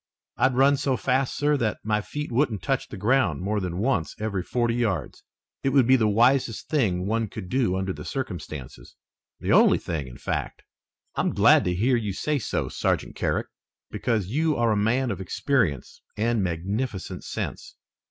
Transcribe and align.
I'd 0.35 0.55
run 0.55 0.77
so 0.77 0.97
fast, 0.97 1.37
sir, 1.37 1.57
that 1.57 1.77
my 1.83 2.01
feet 2.01 2.31
wouldn't 2.31 2.63
touch 2.63 2.87
the 2.87 2.97
ground 2.97 3.41
more 3.43 3.59
than 3.59 3.77
once 3.77 4.15
every 4.19 4.41
forty 4.41 4.73
yards. 4.73 5.23
It 5.61 5.69
would 5.73 5.85
be 5.85 5.95
the 5.95 6.07
wisest 6.07 6.69
thing 6.69 7.05
one 7.05 7.27
could 7.27 7.49
do 7.49 7.75
under 7.75 7.93
the 7.93 8.03
circumstances, 8.03 8.95
the 9.39 9.51
only 9.51 9.77
thing, 9.77 10.07
in 10.07 10.17
fact." 10.17 10.63
"I'm 11.13 11.35
glad 11.35 11.65
to 11.65 11.75
hear 11.75 11.97
you 11.97 12.13
say 12.13 12.39
so, 12.39 12.67
Sergeant 12.67 13.15
Carrick, 13.15 13.45
because 13.91 14.25
you 14.25 14.57
are 14.57 14.71
a 14.71 14.75
man 14.75 15.11
of 15.11 15.21
experience 15.21 16.01
and 16.17 16.41
magnificent 16.41 17.23
sense. 17.23 17.75